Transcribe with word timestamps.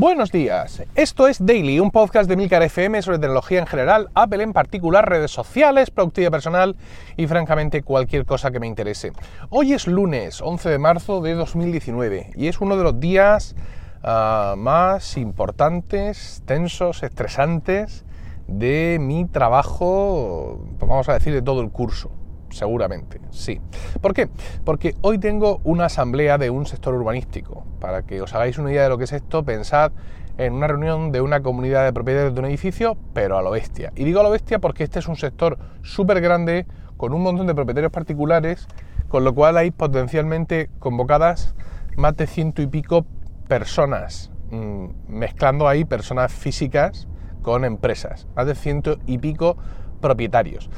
Buenos 0.00 0.32
días, 0.32 0.82
esto 0.94 1.28
es 1.28 1.44
Daily, 1.44 1.78
un 1.78 1.90
podcast 1.90 2.26
de 2.26 2.34
Milcar 2.34 2.62
FM 2.62 3.02
sobre 3.02 3.18
tecnología 3.18 3.58
en 3.58 3.66
general, 3.66 4.08
Apple 4.14 4.42
en 4.42 4.54
particular, 4.54 5.06
redes 5.06 5.30
sociales, 5.30 5.90
productividad 5.90 6.30
personal 6.30 6.74
y 7.18 7.26
francamente 7.26 7.82
cualquier 7.82 8.24
cosa 8.24 8.50
que 8.50 8.60
me 8.60 8.66
interese. 8.66 9.12
Hoy 9.50 9.74
es 9.74 9.86
lunes 9.86 10.40
11 10.40 10.70
de 10.70 10.78
marzo 10.78 11.20
de 11.20 11.34
2019 11.34 12.30
y 12.34 12.48
es 12.48 12.62
uno 12.62 12.78
de 12.78 12.82
los 12.82 12.98
días 12.98 13.54
uh, 14.02 14.56
más 14.56 15.18
importantes, 15.18 16.42
tensos, 16.46 17.02
estresantes 17.02 18.06
de 18.46 18.96
mi 18.98 19.26
trabajo, 19.26 20.64
vamos 20.78 21.10
a 21.10 21.12
decir, 21.12 21.34
de 21.34 21.42
todo 21.42 21.60
el 21.60 21.68
curso 21.68 22.10
seguramente, 22.50 23.20
sí. 23.30 23.60
¿Por 24.00 24.14
qué? 24.14 24.28
Porque 24.64 24.94
hoy 25.00 25.18
tengo 25.18 25.60
una 25.64 25.86
asamblea 25.86 26.38
de 26.38 26.50
un 26.50 26.66
sector 26.66 26.94
urbanístico. 26.94 27.64
Para 27.80 28.02
que 28.02 28.20
os 28.20 28.34
hagáis 28.34 28.58
una 28.58 28.70
idea 28.70 28.84
de 28.84 28.88
lo 28.88 28.98
que 28.98 29.04
es 29.04 29.12
esto, 29.12 29.44
pensad 29.44 29.92
en 30.38 30.54
una 30.54 30.66
reunión 30.66 31.12
de 31.12 31.20
una 31.20 31.42
comunidad 31.42 31.84
de 31.84 31.92
propietarios 31.92 32.34
de 32.34 32.40
un 32.40 32.46
edificio, 32.46 32.96
pero 33.12 33.36
a 33.36 33.42
lo 33.42 33.50
bestia. 33.50 33.92
Y 33.94 34.04
digo 34.04 34.20
a 34.20 34.22
lo 34.22 34.30
bestia 34.30 34.58
porque 34.58 34.84
este 34.84 34.98
es 34.98 35.08
un 35.08 35.16
sector 35.16 35.58
súper 35.82 36.20
grande, 36.20 36.66
con 36.96 37.12
un 37.12 37.22
montón 37.22 37.46
de 37.46 37.54
propietarios 37.54 37.92
particulares, 37.92 38.66
con 39.08 39.24
lo 39.24 39.34
cual 39.34 39.56
hay 39.56 39.70
potencialmente 39.70 40.70
convocadas 40.78 41.54
más 41.96 42.16
de 42.16 42.26
ciento 42.26 42.62
y 42.62 42.66
pico 42.66 43.04
personas, 43.48 44.30
mm, 44.50 44.86
mezclando 45.08 45.68
ahí 45.68 45.84
personas 45.84 46.32
físicas 46.32 47.08
con 47.42 47.64
empresas, 47.64 48.26
más 48.36 48.46
de 48.46 48.54
ciento 48.54 48.98
y 49.06 49.18
pico 49.18 49.56
propietarios. 50.00 50.70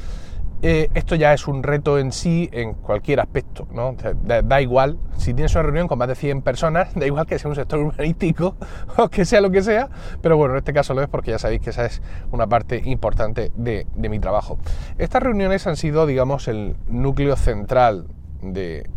Eh, 0.65 0.89
esto 0.93 1.15
ya 1.15 1.33
es 1.33 1.49
un 1.49 1.61
reto 1.61 1.99
en 1.99 2.13
sí 2.13 2.49
en 2.53 2.73
cualquier 2.73 3.19
aspecto, 3.19 3.67
¿no? 3.73 3.97
da, 4.23 4.61
igual, 4.61 4.97
si 5.17 5.33
tienes 5.33 5.53
una 5.55 5.63
reunión 5.63 5.89
con 5.89 5.99
más 5.99 6.07
de 6.07 6.15
100 6.15 6.41
personas, 6.41 6.93
da 6.95 7.05
igual 7.05 7.25
que 7.27 7.37
sea 7.37 7.49
un 7.49 7.55
sector 7.55 7.79
urbanístico 7.79 8.55
o 8.97 9.09
que 9.09 9.25
sea 9.25 9.41
lo 9.41 9.51
que 9.51 9.61
sea, 9.61 9.89
pero 10.21 10.37
bueno, 10.37 10.53
en 10.53 10.59
este 10.59 10.71
caso 10.71 10.93
lo 10.93 11.01
es 11.01 11.09
porque 11.09 11.31
ya 11.31 11.37
sabéis 11.37 11.59
que 11.59 11.71
esa 11.71 11.85
es 11.85 12.01
una 12.31 12.47
parte 12.47 12.81
importante 12.85 13.51
de, 13.57 13.87
de 13.93 14.07
mi 14.07 14.19
trabajo. 14.19 14.57
Estas 14.97 15.21
reuniones 15.21 15.67
han 15.67 15.75
sido, 15.75 16.05
digamos, 16.05 16.47
el 16.47 16.77
núcleo 16.87 17.35
central 17.35 18.07
de, 18.41 18.89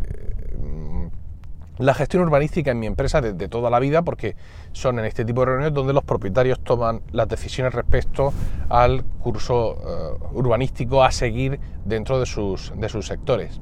la 1.77 1.93
gestión 1.93 2.23
urbanística 2.23 2.71
en 2.71 2.79
mi 2.79 2.87
empresa 2.87 3.21
desde 3.21 3.47
toda 3.47 3.69
la 3.69 3.79
vida, 3.79 4.01
porque 4.01 4.35
son 4.71 4.99
en 4.99 5.05
este 5.05 5.25
tipo 5.25 5.41
de 5.41 5.47
reuniones 5.47 5.73
donde 5.73 5.93
los 5.93 6.03
propietarios 6.03 6.59
toman 6.59 7.01
las 7.11 7.27
decisiones 7.27 7.73
respecto 7.73 8.33
al 8.69 9.03
curso 9.03 9.77
eh, 9.77 10.25
urbanístico 10.33 11.03
a 11.03 11.11
seguir 11.11 11.59
dentro 11.85 12.19
de 12.19 12.25
sus, 12.25 12.73
de 12.75 12.89
sus 12.89 13.07
sectores. 13.07 13.59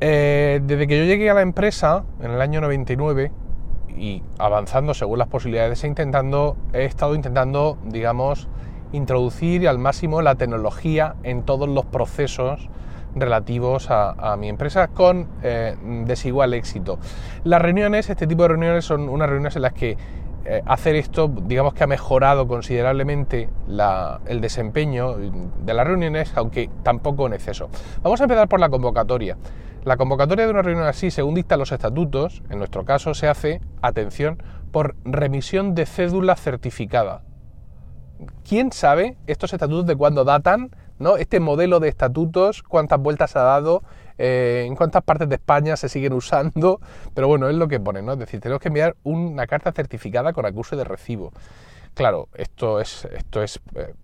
Eh, 0.00 0.60
desde 0.62 0.86
que 0.86 0.98
yo 0.98 1.04
llegué 1.04 1.30
a 1.30 1.34
la 1.34 1.42
empresa 1.42 2.04
en 2.20 2.30
el 2.30 2.40
año 2.40 2.60
99 2.60 3.32
y 3.96 4.22
avanzando 4.38 4.92
según 4.92 5.18
las 5.18 5.28
posibilidades, 5.28 5.82
he, 5.84 5.86
intentando, 5.86 6.56
he 6.74 6.84
estado 6.84 7.14
intentando, 7.14 7.78
digamos, 7.84 8.48
introducir 8.92 9.68
al 9.68 9.78
máximo 9.78 10.20
la 10.22 10.34
tecnología 10.34 11.16
en 11.22 11.42
todos 11.44 11.68
los 11.68 11.86
procesos 11.86 12.68
relativos 13.16 13.88
a, 13.90 14.36
mi 14.38 14.48
empresa 14.48 14.88
con 14.88 15.28
eh, 15.42 15.76
desigual 16.04 16.54
éxito. 16.54 16.98
Las 17.44 17.60
reuniones, 17.60 18.10
este 18.10 18.26
tipo 18.26 18.42
de 18.42 18.48
reuniones 18.48 18.84
son 18.84 19.08
unas 19.08 19.28
reuniones 19.28 19.56
en 19.56 19.62
las 19.62 19.72
que 19.72 19.96
eh, 20.44 20.62
hacer 20.64 20.94
esto, 20.94 21.28
digamos 21.28 21.74
que 21.74 21.82
ha 21.82 21.88
mejorado 21.88 22.46
considerablemente 22.46 23.48
el 24.26 24.40
desempeño 24.40 25.16
de 25.16 25.74
las 25.74 25.86
reuniones, 25.86 26.32
aunque 26.36 26.70
tampoco 26.84 27.26
en 27.26 27.32
exceso. 27.32 27.68
Vamos 28.02 28.20
a 28.20 28.24
empezar 28.24 28.48
por 28.48 28.60
la 28.60 28.68
convocatoria. 28.68 29.36
La 29.84 29.96
convocatoria 29.96 30.44
de 30.44 30.50
una 30.50 30.62
reunión 30.62 30.86
así, 30.86 31.10
según 31.10 31.34
dictan 31.34 31.58
los 31.58 31.72
estatutos, 31.72 32.42
en 32.50 32.58
nuestro 32.58 32.84
caso 32.84 33.14
se 33.14 33.28
hace, 33.28 33.60
atención, 33.82 34.42
por 34.70 34.94
remisión 35.04 35.74
de 35.74 35.86
cédula 35.86 36.36
certificada. 36.36 37.22
¿Quién 38.48 38.72
sabe 38.72 39.16
estos 39.26 39.52
estatutos 39.52 39.86
de 39.86 39.96
cuándo 39.96 40.24
datan? 40.24 40.70
Este 41.18 41.40
modelo 41.40 41.80
de 41.80 41.88
estatutos, 41.88 42.62
cuántas 42.62 43.00
vueltas 43.00 43.36
ha 43.36 43.42
dado, 43.42 43.82
eh, 44.18 44.64
en 44.66 44.76
cuántas 44.76 45.02
partes 45.02 45.28
de 45.28 45.34
España 45.34 45.76
se 45.76 45.88
siguen 45.88 46.14
usando, 46.14 46.80
pero 47.14 47.28
bueno, 47.28 47.48
es 47.48 47.56
lo 47.56 47.68
que 47.68 47.78
pone, 47.78 48.00
¿no? 48.02 48.14
Es 48.14 48.18
decir, 48.18 48.40
tenemos 48.40 48.62
que 48.62 48.68
enviar 48.68 48.96
una 49.04 49.46
carta 49.46 49.72
certificada 49.72 50.32
con 50.32 50.46
acuse 50.46 50.74
de 50.74 50.84
recibo. 50.84 51.32
Claro, 51.94 52.28
esto 52.34 52.80
es, 52.80 53.06
esto 53.06 53.42
es 53.42 53.60
eh, 53.74 53.94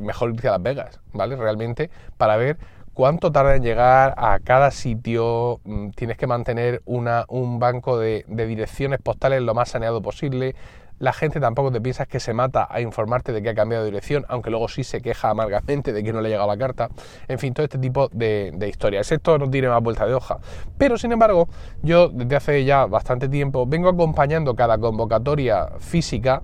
mejor 0.00 0.30
irse 0.34 0.48
a 0.48 0.52
Las 0.52 0.62
Vegas, 0.62 1.00
¿vale? 1.12 1.36
Realmente, 1.36 1.90
para 2.16 2.36
ver 2.36 2.56
cuánto 2.94 3.30
tarda 3.30 3.56
en 3.56 3.62
llegar 3.62 4.14
a 4.16 4.38
cada 4.40 4.70
sitio, 4.70 5.60
mm, 5.64 5.90
tienes 5.90 6.16
que 6.16 6.26
mantener 6.26 6.82
una, 6.84 7.24
un 7.28 7.58
banco 7.58 7.98
de, 7.98 8.24
de 8.28 8.46
direcciones 8.46 9.00
postales 9.00 9.42
lo 9.42 9.54
más 9.54 9.70
saneado 9.70 10.02
posible, 10.02 10.54
la 10.98 11.12
gente 11.12 11.40
tampoco 11.40 11.70
te 11.70 11.80
piensas 11.80 12.08
que 12.08 12.20
se 12.20 12.34
mata 12.34 12.66
a 12.70 12.80
informarte 12.80 13.32
de 13.32 13.42
que 13.42 13.50
ha 13.50 13.54
cambiado 13.54 13.84
de 13.84 13.90
dirección, 13.90 14.24
aunque 14.28 14.50
luego 14.50 14.68
sí 14.68 14.84
se 14.84 15.00
queja 15.00 15.30
amargamente 15.30 15.92
de 15.92 16.02
que 16.02 16.12
no 16.12 16.20
le 16.20 16.28
ha 16.28 16.30
llegado 16.30 16.48
la 16.48 16.56
carta. 16.56 16.88
En 17.28 17.38
fin, 17.38 17.54
todo 17.54 17.64
este 17.64 17.78
tipo 17.78 18.08
de, 18.08 18.68
historias. 18.68 19.10
Esto 19.12 19.38
no 19.38 19.48
tiene 19.48 19.68
más 19.68 19.82
vuelta 19.82 20.06
de 20.06 20.14
hoja. 20.14 20.38
Pero, 20.76 20.98
sin 20.98 21.12
embargo, 21.12 21.48
yo 21.82 22.08
desde 22.08 22.36
hace 22.36 22.64
ya 22.64 22.86
bastante 22.86 23.28
tiempo 23.28 23.66
vengo 23.66 23.88
acompañando 23.88 24.54
cada 24.54 24.78
convocatoria 24.78 25.68
física 25.78 26.42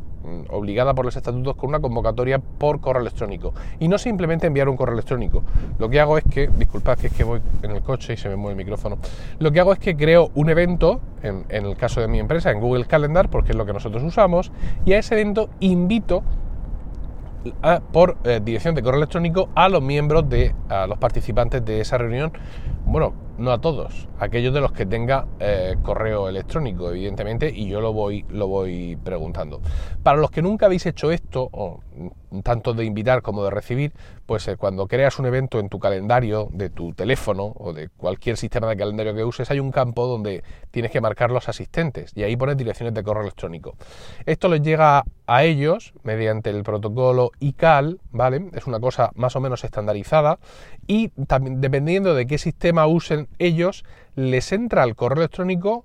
obligada 0.51 0.95
por 0.95 1.05
los 1.05 1.17
estatutos 1.17 1.57
con 1.57 1.69
una 1.69 1.81
convocatoria 1.81 2.39
por 2.39 2.81
correo 2.81 3.03
electrónico. 3.03 3.55
Y 3.79 3.89
no 3.89 3.99
simplemente 3.99 4.47
enviar 4.47 4.69
un 4.69 4.77
correo 4.77 4.95
electrónico. 4.95 5.43
Lo 5.79 5.89
que 5.89 6.01
hago 6.01 6.19
es 6.19 6.25
que, 6.25 6.49
disculpad 6.49 6.99
que 6.99 7.09
es 7.09 7.13
que 7.13 7.25
voy 7.25 7.41
en 7.63 7.71
el 7.73 7.83
coche 7.83 8.15
y 8.15 8.17
se 8.17 8.29
me 8.29 8.37
mueve 8.37 8.53
el 8.53 8.65
micrófono. 8.65 8.99
Lo 9.39 9.53
que 9.53 9.61
hago 9.61 9.73
es 9.73 9.79
que 9.79 9.97
creo 9.97 10.31
un 10.35 10.51
evento, 10.51 11.01
en, 11.23 11.45
el 11.49 11.77
caso 11.77 12.01
de 12.01 12.09
mi 12.09 12.19
empresa, 12.19 12.51
en 12.51 12.61
Google 12.61 12.87
Calendar, 12.87 13.29
porque 13.29 13.53
es 13.53 13.57
lo 13.57 13.67
que 13.67 13.73
nosotros 13.73 14.03
usamos, 14.03 14.53
y 14.85 14.93
a 14.93 14.99
ese 14.99 15.15
evento 15.15 15.51
invito 15.61 16.23
por 17.93 18.17
eh, 18.25 18.41
dirección 18.43 18.75
de 18.75 18.83
correo 18.83 18.99
electrónico 18.99 19.51
a 19.55 19.69
los 19.69 19.83
miembros 19.83 20.27
de 20.31 20.55
a 20.71 20.87
los 20.87 20.97
participantes 20.97 21.63
de 21.63 21.83
esa 21.83 21.99
reunión 21.99 22.33
bueno 22.87 23.13
no 23.39 23.53
a 23.53 23.61
todos, 23.61 24.09
aquellos 24.19 24.55
de 24.55 24.61
los 24.61 24.73
que 24.73 24.87
tenga 24.87 25.27
eh, 25.41 25.77
correo 25.83 26.29
electrónico, 26.29 26.91
evidentemente, 26.91 27.51
y 27.55 27.69
yo 27.69 27.81
lo 27.81 27.93
voy, 27.93 28.25
lo 28.29 28.47
voy 28.47 28.97
preguntando. 28.97 29.61
Para 30.03 30.19
los 30.19 30.31
que 30.31 30.43
nunca 30.43 30.67
habéis 30.67 30.87
hecho 30.87 31.11
esto, 31.11 31.49
o 31.53 31.81
tanto 32.43 32.75
de 32.75 32.85
invitar 32.85 33.23
como 33.23 33.45
de 33.45 33.51
recibir, 33.51 33.93
pues 34.27 34.47
eh, 34.49 34.57
cuando 34.57 34.87
creas 34.87 35.19
un 35.19 35.27
evento 35.27 35.59
en 35.61 35.69
tu 35.69 35.79
calendario 35.79 36.49
de 36.53 36.71
tu 36.71 36.93
teléfono 36.93 37.53
o 37.57 37.73
de 37.73 37.89
cualquier 37.89 38.37
sistema 38.37 38.69
de 38.69 38.77
calendario 38.77 39.15
que 39.15 39.25
uses, 39.25 39.51
hay 39.51 39.61
un 39.61 39.71
campo 39.71 40.07
donde 40.07 40.43
tienes 40.71 40.91
que 40.91 41.01
marcar 41.01 41.31
los 41.31 41.49
asistentes 41.49 42.13
y 42.15 42.23
ahí 42.23 42.37
pones 42.37 42.57
direcciones 42.57 42.95
de 42.95 43.03
correo 43.03 43.23
electrónico. 43.23 43.77
Esto 44.27 44.49
les 44.49 44.63
llega 44.63 45.05
a 45.27 45.45
ellos 45.45 45.95
mediante 46.03 46.51
el 46.51 46.63
protocolo 46.63 47.31
ICAL, 47.41 48.01
¿vale? 48.11 48.51
Es 48.53 48.67
una 48.67 48.81
cosa 48.81 49.11
más 49.15 49.37
o 49.37 49.41
menos 49.41 49.65
estandarizada 49.65 50.39
y 50.87 51.09
también 51.27 51.61
dependiendo 51.61 52.15
de 52.15 52.27
qué 52.27 52.39
sistema 52.39 52.87
usen 52.87 53.24
ellos, 53.39 53.85
les 54.17 54.53
entra 54.53 54.83
al 54.83 54.95
correo 54.95 55.19
electrónico, 55.19 55.85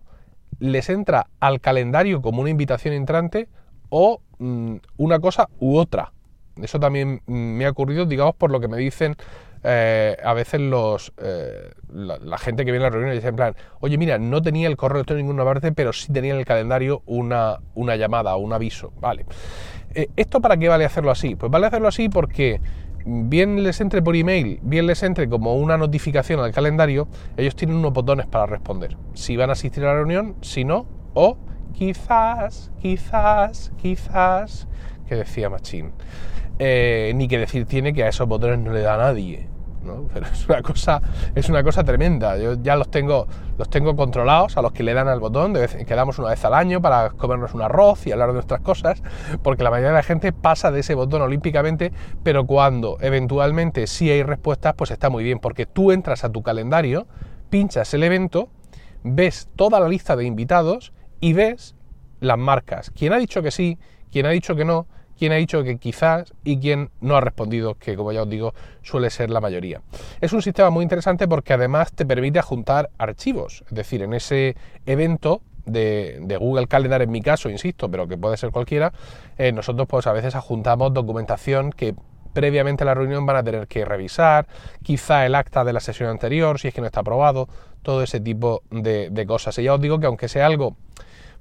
les 0.59 0.89
entra 0.89 1.27
al 1.39 1.61
calendario 1.61 2.22
como 2.22 2.41
una 2.41 2.50
invitación 2.50 2.94
entrante 2.94 3.47
o 3.89 4.22
mm, 4.39 4.75
una 4.97 5.19
cosa 5.19 5.50
u 5.59 5.77
otra. 5.77 6.13
Eso 6.61 6.79
también 6.79 7.22
mm, 7.25 7.33
me 7.33 7.66
ha 7.66 7.69
ocurrido, 7.69 8.05
digamos, 8.05 8.35
por 8.35 8.51
lo 8.51 8.59
que 8.59 8.67
me 8.67 8.77
dicen 8.77 9.16
eh, 9.61 10.16
a 10.23 10.33
veces 10.33 10.61
los 10.61 11.11
eh, 11.17 11.72
la, 11.94 12.38
gente 12.38 12.63
que 12.63 12.72
viene 12.72 12.85
a 12.85 12.89
la 12.89 12.94
reunión 12.94 13.11
y 13.11 13.16
dice 13.16 13.27
en 13.27 13.35
plan, 13.35 13.56
oye, 13.81 13.97
mira, 13.97 14.17
no 14.17 14.41
tenía 14.41 14.67
el 14.67 14.77
correo 14.77 14.97
electrónico 14.97 15.23
en 15.23 15.27
ninguna 15.27 15.44
parte, 15.44 15.71
pero 15.73 15.91
sí 15.91 16.13
tenía 16.13 16.33
en 16.33 16.39
el 16.39 16.45
calendario 16.45 17.03
una, 17.06 17.59
una 17.75 17.95
llamada 17.97 18.35
o 18.35 18.39
un 18.39 18.53
aviso. 18.53 18.94
Vale. 19.01 19.25
Eh, 19.94 20.07
¿Esto 20.16 20.39
para 20.39 20.56
qué 20.56 20.69
vale 20.69 20.85
hacerlo 20.85 21.11
así? 21.11 21.35
Pues 21.35 21.51
vale 21.51 21.67
hacerlo 21.67 21.88
así 21.89 22.07
porque 22.07 22.61
bien 23.06 23.63
les 23.63 23.81
entre 23.81 24.01
por 24.01 24.16
email, 24.16 24.60
bien 24.62 24.88
les 24.88 25.04
entre 25.04 25.30
como 25.30 25.56
una 25.56 25.78
notificación 25.78 26.40
al 26.40 26.51
calendario, 26.51 27.07
ellos 27.38 27.56
tienen 27.56 27.78
unos 27.78 27.94
botones 27.94 28.28
para 28.28 28.46
responder. 28.46 28.98
Si 29.13 29.36
van 29.38 29.50
a 29.50 29.54
asistir 29.54 29.84
a 29.84 29.88
la 29.88 29.94
reunión, 29.96 30.36
si 30.42 30.63
no, 30.63 30.86
o 31.13 31.38
quizás, 31.74 32.72
quizás, 32.81 33.72
quizás, 33.81 34.68
que 35.07 35.16
decía 35.16 35.50
Machín. 35.50 35.92
Eh, 36.60 37.13
ni 37.16 37.28
que 37.28 37.38
decir 37.38 37.66
tiene 37.66 37.94
que 37.94 38.04
a 38.04 38.10
esos 38.10 38.28
botones 38.28 38.60
no 38.60 38.74
le 38.74 38.81
da 38.81 38.98
nadie. 38.98 39.48
Pero 40.14 40.26
es 40.26 40.48
una 40.48 40.62
cosa, 40.62 41.02
es 41.36 41.50
una 41.50 41.64
cosa 41.64 41.84
tremenda. 41.84 42.38
Yo 42.38 42.56
ya 42.62 42.76
los 42.76 42.90
tengo, 42.90 43.28
los 43.58 43.70
tengo 43.70 43.96
controlados 43.96 44.58
a 44.58 44.62
los 44.62 44.72
que 44.72 44.84
le 44.84 44.94
dan 44.94 45.08
al 45.08 45.20
botón, 45.20 45.54
de 45.54 45.62
vez, 45.62 45.76
quedamos 45.86 46.20
una 46.20 46.30
vez 46.30 46.44
al 46.46 46.54
año 46.54 46.81
para 46.81 47.12
comernos 47.12 47.54
un 47.54 47.62
arroz 47.62 48.06
y 48.08 48.12
hablar 48.12 48.30
de 48.30 48.34
nuestras 48.34 48.62
cosas, 48.62 49.02
porque 49.44 49.64
la 49.64 49.72
mayoría 49.72 49.90
de 49.90 49.96
la 49.96 50.04
gente 50.04 50.31
pasa 50.31 50.72
de 50.72 50.81
ese 50.81 50.96
botón 50.96 51.22
olímpicamente, 51.22 51.92
pero 52.24 52.46
cuando 52.46 52.98
eventualmente 53.02 53.88
sí 53.88 54.10
hay 54.10 54.24
respuestas, 54.24 54.74
pues 54.76 54.92
está 54.92 55.10
muy 55.10 55.24
bien, 55.24 55.40
porque 55.40 55.66
tú 55.66 55.92
entras 55.92 56.24
a 56.24 56.31
tu 56.31 56.44
calendario, 56.44 57.08
pinchas 57.50 57.94
el 57.94 58.04
evento, 58.04 58.50
ves 59.04 59.50
toda 59.56 59.80
la 59.80 59.88
lista 59.88 60.16
de 60.16 60.26
invitados 60.26 60.94
y 61.20 61.34
ves 61.34 61.76
las 62.20 62.38
marcas. 62.38 62.92
¿Quién 62.92 63.14
ha 63.14 63.18
dicho 63.18 63.42
que 63.42 63.52
sí? 63.52 63.78
¿Quién 64.12 64.26
ha 64.26 64.30
dicho 64.30 64.56
que 64.56 64.66
no? 64.66 64.88
Quién 65.19 65.33
ha 65.33 65.36
dicho 65.36 65.63
que 65.63 65.77
quizás 65.77 66.33
y 66.44 66.60
quién 66.60 66.89
no 67.01 67.18
ha 67.18 67.21
respondido, 67.21 67.75
que 67.75 67.95
como 67.95 68.12
ya 68.12 68.24
os 68.24 68.30
digo 68.30 68.54
suele 68.81 69.10
ser 69.10 69.30
la 69.30 69.42
mayoría. 69.42 69.81
Es 70.21 70.33
un 70.33 70.42
sistema 70.42 70.69
muy 70.69 70.83
interesante 70.83 71.27
porque 71.27 71.54
además 71.54 71.92
te 71.92 72.06
permite 72.06 72.42
juntar 72.42 72.89
archivos, 72.98 73.63
es 73.68 73.75
decir, 73.75 74.01
en 74.01 74.13
ese 74.13 74.56
evento 74.86 75.42
de, 75.66 76.38
Google 76.39 76.68
Calendar 76.68 77.01
en 77.01 77.12
mi 77.12 77.21
caso, 77.21 77.50
insisto, 77.50 77.92
pero 77.92 78.07
que 78.07 78.18
puede 78.18 78.38
ser 78.38 78.50
cualquiera, 78.51 78.94
eh, 79.38 79.51
nosotros 79.51 79.88
pues 79.88 80.07
a 80.07 80.13
veces 80.13 80.36
adjuntamos 80.36 80.94
documentación 80.94 81.71
que 81.71 81.94
previamente 82.33 82.83
a 82.83 82.86
la 82.86 82.94
reunión 82.94 83.25
van 83.25 83.36
a 83.36 83.44
tener 83.44 83.68
que 83.68 83.83
revisar, 83.83 84.48
quizá 84.83 85.25
el 85.25 85.36
acta 85.36 85.66
de 85.66 85.74
la 85.74 85.81
sesión 85.81 86.10
anterior, 86.10 86.60
si 86.60 86.69
es 86.69 86.74
que 86.74 86.80
no 86.80 86.88
está 86.88 87.01
aprobado, 87.01 87.50
todo 87.81 88.04
ese 88.04 88.19
tipo 88.19 88.63
de 88.71 89.25
cosas. 89.27 89.57
Y 89.57 89.63
ya 89.63 89.74
os 89.74 89.81
digo 89.81 90.00
que 90.00 90.06
aunque 90.06 90.27
sea 90.27 90.45
algo 90.45 90.77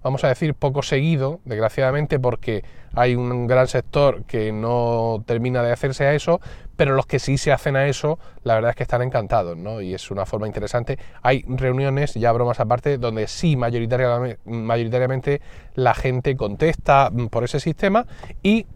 vamos 0.03 0.25
a 0.25 0.29
decir, 0.29 0.55
poco 0.55 0.83
seguido, 0.83 1.41
desgraciadamente, 1.45 2.19
porque 2.19 2.65
hay 2.95 3.15
un 3.15 3.47
gran 3.47 3.69
sector 3.69 4.25
que 4.25 4.53
no 4.53 5.23
termina 5.27 5.63
de 5.63 5.73
hacerse 5.73 6.07
a 6.07 6.15
eso, 6.15 6.41
pero 6.77 6.95
los 6.95 7.07
que 7.07 7.19
sí 7.19 7.39
se 7.39 7.53
hacen 7.53 7.77
a 7.77 7.89
eso, 7.89 8.19
la 8.45 8.55
verdad 8.55 8.71
es 8.71 8.77
que 8.77 8.85
están 8.85 9.03
encantados, 9.03 9.57
¿no? 9.57 9.81
Y 9.81 9.95
es 9.95 10.11
una 10.11 10.27
forma 10.27 10.47
interesante. 10.47 10.99
Hay 11.23 11.45
reuniones, 11.49 12.15
ya 12.15 12.33
bromas 12.33 12.61
aparte, 12.61 12.99
donde 12.99 13.27
sí 13.27 13.57
mayoritariamente, 13.57 14.39
mayoritariamente 14.45 15.41
la 15.75 15.95
gente 15.95 16.37
contesta 16.37 17.11
por 17.31 17.45
ese 17.45 17.61
sistema 17.61 18.07
y 18.43 18.67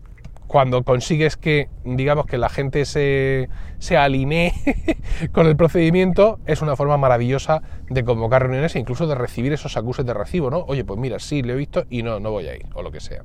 cuando 0.53 0.83
consigues 0.83 1.39
que, 1.39 1.71
digamos, 1.83 2.27
que 2.27 2.37
la 2.37 2.51
gente 2.51 2.85
se, 2.85 3.49
se 3.79 3.97
alinee 3.97 4.53
con 5.33 5.47
el 5.47 5.57
procedimiento, 5.57 6.41
es 6.45 6.61
una 6.61 6.77
forma 6.77 6.99
maravillosa 6.99 7.63
de 7.89 8.05
convocar 8.05 8.43
reuniones 8.43 8.77
e 8.77 8.79
incluso 8.79 9.07
de 9.07 9.15
recibir 9.15 9.55
esos 9.55 9.79
acuses 9.79 10.05
de 10.05 10.13
recibo, 10.13 10.51
¿no? 10.51 10.59
Oye, 10.69 10.85
pues 10.85 11.01
mira, 11.01 11.19
sí, 11.21 11.41
lo 11.43 11.55
he 11.55 11.57
visto 11.57 11.85
y 11.89 12.03
no, 12.03 12.21
no 12.21 12.33
voy 12.33 12.49
a 12.49 12.55
ir, 12.55 12.67
o 12.75 12.83
lo 12.83 12.93
que 12.93 13.01
sea. 13.01 13.23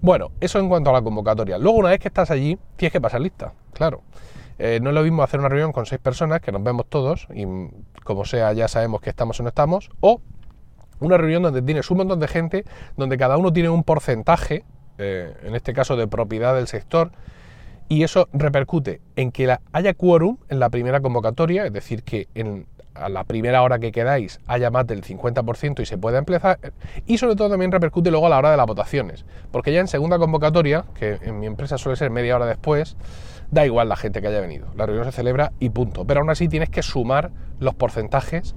Bueno, 0.00 0.30
eso 0.38 0.60
en 0.60 0.68
cuanto 0.68 0.90
a 0.90 0.92
la 0.92 1.02
convocatoria. 1.02 1.58
Luego, 1.58 1.78
una 1.78 1.88
vez 1.88 1.98
que 1.98 2.06
estás 2.06 2.30
allí, 2.30 2.56
tienes 2.76 2.92
que 2.92 3.00
pasar 3.00 3.20
lista, 3.20 3.52
claro. 3.72 4.02
Eh, 4.60 4.78
no 4.80 4.90
es 4.90 4.94
lo 4.94 5.02
mismo 5.02 5.24
hacer 5.24 5.40
una 5.40 5.48
reunión 5.48 5.72
con 5.72 5.84
seis 5.84 6.00
personas, 6.00 6.40
que 6.40 6.52
nos 6.52 6.62
vemos 6.62 6.86
todos, 6.88 7.26
y 7.34 7.44
como 8.04 8.24
sea 8.24 8.52
ya 8.52 8.68
sabemos 8.68 9.00
que 9.00 9.10
estamos 9.10 9.40
o 9.40 9.42
no 9.42 9.48
estamos, 9.48 9.90
o 9.98 10.20
una 11.00 11.16
reunión 11.16 11.42
donde 11.42 11.60
tienes 11.60 11.90
un 11.90 11.96
montón 11.96 12.20
de 12.20 12.28
gente, 12.28 12.64
donde 12.96 13.18
cada 13.18 13.36
uno 13.36 13.52
tiene 13.52 13.68
un 13.68 13.82
porcentaje 13.82 14.64
eh, 14.98 15.34
en 15.42 15.54
este 15.54 15.72
caso 15.72 15.96
de 15.96 16.06
propiedad 16.06 16.54
del 16.54 16.66
sector, 16.68 17.12
y 17.88 18.02
eso 18.02 18.28
repercute 18.32 19.00
en 19.14 19.30
que 19.30 19.56
haya 19.72 19.94
quórum 19.94 20.38
en 20.48 20.58
la 20.58 20.70
primera 20.70 21.00
convocatoria, 21.00 21.66
es 21.66 21.72
decir, 21.72 22.02
que 22.02 22.28
en, 22.34 22.66
a 22.94 23.08
la 23.08 23.24
primera 23.24 23.62
hora 23.62 23.78
que 23.78 23.92
quedáis 23.92 24.40
haya 24.46 24.70
más 24.70 24.86
del 24.86 25.02
50% 25.02 25.80
y 25.80 25.86
se 25.86 25.98
pueda 25.98 26.18
empezar, 26.18 26.58
y 27.06 27.18
sobre 27.18 27.36
todo 27.36 27.50
también 27.50 27.72
repercute 27.72 28.10
luego 28.10 28.26
a 28.26 28.30
la 28.30 28.38
hora 28.38 28.50
de 28.50 28.56
las 28.56 28.66
votaciones, 28.66 29.24
porque 29.52 29.72
ya 29.72 29.80
en 29.80 29.88
segunda 29.88 30.18
convocatoria, 30.18 30.84
que 30.98 31.18
en 31.22 31.38
mi 31.38 31.46
empresa 31.46 31.78
suele 31.78 31.96
ser 31.96 32.10
media 32.10 32.36
hora 32.36 32.46
después, 32.46 32.96
da 33.50 33.64
igual 33.64 33.88
la 33.88 33.96
gente 33.96 34.20
que 34.20 34.28
haya 34.28 34.40
venido, 34.40 34.66
la 34.76 34.86
reunión 34.86 35.04
se 35.04 35.12
celebra 35.12 35.52
y 35.60 35.70
punto, 35.70 36.04
pero 36.04 36.20
aún 36.20 36.30
así 36.30 36.48
tienes 36.48 36.70
que 36.70 36.82
sumar 36.82 37.30
los 37.60 37.74
porcentajes 37.74 38.56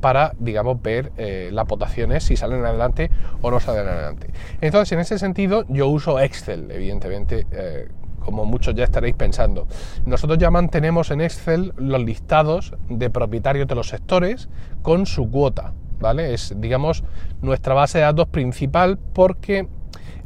para, 0.00 0.32
digamos, 0.38 0.80
ver 0.82 1.12
eh, 1.16 1.50
las 1.52 1.66
votaciones, 1.66 2.24
si 2.24 2.36
salen 2.36 2.64
adelante 2.64 3.10
o 3.42 3.50
no 3.50 3.60
salen 3.60 3.86
adelante. 3.88 4.30
Entonces, 4.60 4.92
en 4.92 5.00
ese 5.00 5.18
sentido, 5.18 5.64
yo 5.68 5.88
uso 5.88 6.18
Excel, 6.18 6.70
evidentemente, 6.70 7.46
eh, 7.50 7.88
como 8.20 8.44
muchos 8.44 8.74
ya 8.74 8.84
estaréis 8.84 9.14
pensando. 9.14 9.66
Nosotros 10.06 10.38
ya 10.38 10.50
mantenemos 10.50 11.10
en 11.10 11.20
Excel 11.20 11.72
los 11.76 12.02
listados 12.02 12.74
de 12.88 13.10
propietarios 13.10 13.66
de 13.66 13.74
los 13.74 13.88
sectores 13.88 14.48
con 14.82 15.06
su 15.06 15.30
cuota, 15.30 15.72
¿vale? 15.98 16.34
Es, 16.34 16.54
digamos, 16.56 17.04
nuestra 17.42 17.74
base 17.74 17.98
de 17.98 18.04
datos 18.04 18.28
principal 18.28 18.98
porque 18.98 19.68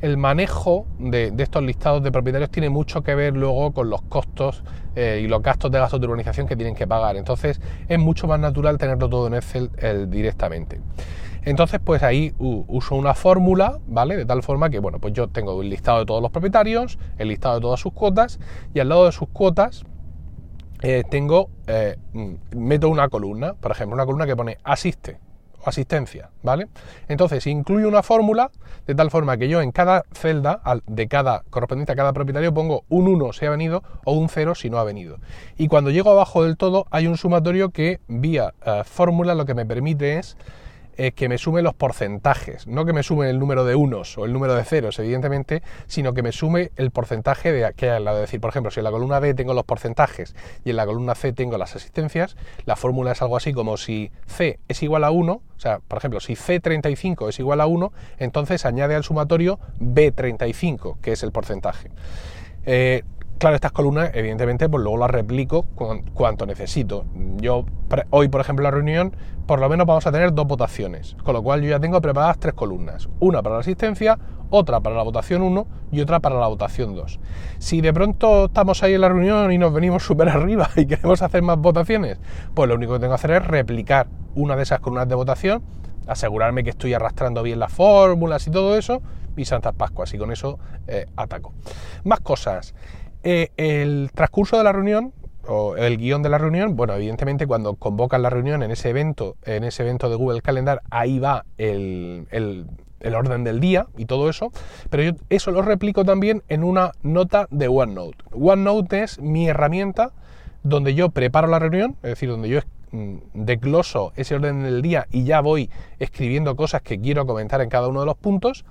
el 0.04 0.18
manejo 0.18 0.86
de, 0.98 1.32
estos 1.38 1.62
listados 1.62 2.02
de 2.02 2.12
propietarios 2.12 2.50
tiene 2.50 2.68
mucho 2.68 3.02
que 3.02 3.14
ver 3.14 3.34
luego 3.34 3.72
con 3.72 3.88
los 3.88 4.02
costos 4.02 4.62
eh, 4.94 5.22
y 5.24 5.28
los 5.28 5.40
gastos 5.40 5.70
de 5.70 5.78
gastos 5.78 5.98
de 5.98 6.06
urbanización 6.06 6.46
que 6.46 6.56
tienen 6.56 6.74
que 6.74 6.86
pagar. 6.86 7.16
Entonces 7.16 7.58
es 7.88 7.98
mucho 7.98 8.26
más 8.26 8.38
natural 8.38 8.76
tenerlo 8.76 9.08
todo 9.08 9.28
en 9.28 9.34
Excel 9.34 9.70
directamente. 10.10 10.78
Entonces, 11.46 11.80
pues 11.82 12.02
ahí 12.02 12.34
uso 12.38 12.96
una 12.96 13.14
fórmula, 13.14 13.78
¿vale? 13.86 14.16
De 14.16 14.26
tal 14.26 14.42
forma 14.42 14.68
que, 14.68 14.78
bueno, 14.78 14.98
pues 14.98 15.14
yo 15.14 15.28
tengo 15.28 15.60
el 15.62 15.70
listado 15.70 16.00
de 16.00 16.06
todos 16.06 16.20
los 16.20 16.30
propietarios, 16.30 16.98
el 17.16 17.28
listado 17.28 17.54
de 17.54 17.60
todas 17.62 17.80
sus 17.80 17.94
cuotas, 17.94 18.38
y 18.74 18.80
al 18.80 18.90
lado 18.90 19.06
de 19.06 19.12
sus 19.12 19.28
cuotas 19.28 19.84
eh, 20.82 21.02
tengo, 21.10 21.48
eh, 21.66 21.96
meto 22.54 22.90
una 22.90 23.08
columna, 23.08 23.54
por 23.54 23.72
ejemplo, 23.72 23.94
una 23.94 24.04
columna 24.04 24.26
que 24.26 24.36
pone 24.36 24.58
asiste, 24.64 25.18
asistencia, 25.64 26.30
¿vale? 26.42 26.68
Entonces 27.08 27.46
incluyo 27.46 27.88
una 27.88 28.02
fórmula 28.02 28.50
de 28.86 28.94
tal 28.94 29.10
forma 29.10 29.36
que 29.36 29.48
yo 29.48 29.60
en 29.60 29.72
cada 29.72 30.04
celda 30.12 30.60
de 30.86 31.08
cada 31.08 31.42
correspondiente 31.50 31.92
a 31.92 31.96
cada 31.96 32.12
propietario 32.12 32.52
pongo 32.52 32.84
un 32.88 33.08
1 33.08 33.32
si 33.32 33.46
ha 33.46 33.50
venido 33.50 33.82
o 34.04 34.12
un 34.12 34.28
0 34.28 34.54
si 34.54 34.70
no 34.70 34.78
ha 34.78 34.84
venido. 34.84 35.18
Y 35.56 35.68
cuando 35.68 35.90
llego 35.90 36.10
abajo 36.10 36.44
del 36.44 36.56
todo 36.56 36.86
hay 36.90 37.06
un 37.06 37.16
sumatorio 37.16 37.70
que 37.70 38.00
vía 38.08 38.54
eh, 38.64 38.82
fórmula 38.84 39.34
lo 39.34 39.46
que 39.46 39.54
me 39.54 39.66
permite 39.66 40.18
es 40.18 40.36
que 41.14 41.28
me 41.28 41.38
sume 41.38 41.62
los 41.62 41.74
porcentajes, 41.74 42.66
no 42.66 42.84
que 42.84 42.92
me 42.92 43.02
sume 43.02 43.30
el 43.30 43.38
número 43.38 43.64
de 43.64 43.74
unos 43.74 44.16
o 44.18 44.24
el 44.24 44.32
número 44.32 44.54
de 44.54 44.64
ceros, 44.64 44.98
evidentemente, 44.98 45.62
sino 45.86 46.14
que 46.14 46.22
me 46.22 46.32
sume 46.32 46.70
el 46.76 46.90
porcentaje 46.90 47.52
de 47.52 47.72
que 47.74 47.90
hay 47.90 47.96
al 47.96 48.04
lado. 48.04 48.18
Es 48.18 48.22
decir, 48.22 48.40
por 48.40 48.50
ejemplo, 48.50 48.70
si 48.70 48.80
en 48.80 48.84
la 48.84 48.90
columna 48.90 49.18
B 49.20 49.34
tengo 49.34 49.54
los 49.54 49.64
porcentajes 49.64 50.34
y 50.64 50.70
en 50.70 50.76
la 50.76 50.86
columna 50.86 51.14
C 51.14 51.32
tengo 51.32 51.58
las 51.58 51.76
asistencias, 51.76 52.36
la 52.64 52.76
fórmula 52.76 53.12
es 53.12 53.22
algo 53.22 53.36
así 53.36 53.52
como 53.52 53.76
si 53.76 54.10
C 54.26 54.58
es 54.68 54.82
igual 54.82 55.04
a 55.04 55.10
1, 55.10 55.32
o 55.32 55.42
sea, 55.60 55.80
por 55.80 55.98
ejemplo, 55.98 56.20
si 56.20 56.34
C35 56.34 57.28
es 57.28 57.38
igual 57.38 57.60
a 57.60 57.66
1, 57.66 57.92
entonces 58.18 58.64
añade 58.64 58.94
al 58.94 59.04
sumatorio 59.04 59.58
B35, 59.80 61.00
que 61.00 61.12
es 61.12 61.22
el 61.22 61.32
porcentaje. 61.32 61.90
Eh, 62.66 63.02
Claro, 63.38 63.56
estas 63.56 63.72
columnas, 63.72 64.10
evidentemente, 64.14 64.68
pues 64.68 64.82
luego 64.82 64.96
las 64.98 65.10
replico 65.10 65.64
cuanto 66.14 66.46
necesito. 66.46 67.04
Yo, 67.36 67.64
hoy, 68.10 68.28
por 68.28 68.40
ejemplo, 68.40 68.62
en 68.62 68.64
la 68.64 68.70
reunión, 68.70 69.16
por 69.46 69.60
lo 69.60 69.68
menos 69.68 69.86
vamos 69.86 70.06
a 70.06 70.12
tener 70.12 70.32
dos 70.32 70.46
votaciones, 70.46 71.16
con 71.24 71.34
lo 71.34 71.42
cual 71.42 71.60
yo 71.60 71.70
ya 71.70 71.80
tengo 71.80 72.00
preparadas 72.00 72.38
tres 72.38 72.54
columnas. 72.54 73.08
Una 73.20 73.42
para 73.42 73.56
la 73.56 73.60
asistencia, 73.60 74.18
otra 74.50 74.80
para 74.80 74.96
la 74.96 75.02
votación 75.02 75.42
1 75.42 75.66
y 75.92 76.00
otra 76.00 76.20
para 76.20 76.38
la 76.38 76.46
votación 76.46 76.94
2. 76.94 77.20
Si 77.58 77.80
de 77.80 77.92
pronto 77.92 78.46
estamos 78.46 78.82
ahí 78.82 78.94
en 78.94 79.00
la 79.00 79.08
reunión 79.08 79.50
y 79.52 79.58
nos 79.58 79.72
venimos 79.72 80.02
súper 80.06 80.28
arriba 80.28 80.70
y 80.76 80.86
queremos 80.86 81.20
hacer 81.20 81.42
más 81.42 81.58
votaciones, 81.58 82.18
pues 82.54 82.68
lo 82.68 82.76
único 82.76 82.94
que 82.94 83.00
tengo 83.00 83.12
que 83.12 83.16
hacer 83.16 83.32
es 83.32 83.46
replicar 83.46 84.06
una 84.34 84.56
de 84.56 84.62
esas 84.62 84.80
columnas 84.80 85.08
de 85.08 85.14
votación, 85.16 85.62
asegurarme 86.06 86.62
que 86.62 86.70
estoy 86.70 86.94
arrastrando 86.94 87.42
bien 87.42 87.58
las 87.58 87.72
fórmulas 87.72 88.46
y 88.46 88.50
todo 88.50 88.76
eso, 88.76 89.02
y 89.36 89.44
Santas 89.44 89.74
Pascuas, 89.74 90.14
y 90.14 90.18
con 90.18 90.30
eso 90.30 90.58
eh, 90.86 91.06
ataco. 91.16 91.52
Más 92.04 92.20
cosas. 92.20 92.74
Eh, 93.26 93.52
el 93.56 94.10
transcurso 94.14 94.58
de 94.58 94.64
la 94.64 94.72
reunión 94.72 95.14
o 95.46 95.76
el 95.76 95.96
guion 95.96 96.22
de 96.22 96.28
la 96.28 96.36
reunión, 96.36 96.76
bueno, 96.76 96.92
evidentemente 96.92 97.46
cuando 97.46 97.74
convocan 97.74 98.20
la 98.20 98.28
reunión 98.28 98.62
en 98.62 98.70
ese 98.70 98.90
evento, 98.90 99.36
en 99.44 99.64
ese 99.64 99.82
evento 99.82 100.10
de 100.10 100.16
Google 100.16 100.42
Calendar, 100.42 100.82
ahí 100.90 101.18
va 101.18 101.46
el, 101.56 102.26
orden 103.14 103.44
del 103.44 103.60
día 103.60 103.86
y 103.96 104.04
todo 104.04 104.28
eso, 104.28 104.52
pero 104.90 105.02
yo 105.02 105.12
eso 105.30 105.52
lo 105.52 105.62
replico 105.62 106.04
también 106.04 106.42
en 106.48 106.64
una 106.64 106.92
nota 107.02 107.46
de 107.50 107.66
OneNote. 107.66 108.18
OneNote 108.32 109.02
es 109.02 109.18
mi 109.18 109.48
herramienta 109.48 110.12
donde 110.62 110.94
yo 110.94 111.08
preparo 111.08 111.48
la 111.48 111.58
reunión, 111.58 111.96
es 112.02 112.10
decir, 112.10 112.28
donde 112.28 112.50
yo 112.50 112.60
mm, 112.92 113.16
desgloso 113.32 114.12
ese 114.16 114.34
orden 114.34 114.62
del 114.64 114.82
día 114.82 115.06
y 115.10 115.24
ya 115.24 115.40
voy 115.40 115.70
escribiendo 115.98 116.56
cosas 116.56 116.82
que 116.82 117.00
quiero 117.00 117.26
comentar 117.26 117.62
en 117.62 117.70
cada 117.70 117.88
uno 117.88 118.00
de 118.00 118.06
los 118.06 118.16
puntos, 118.18 118.66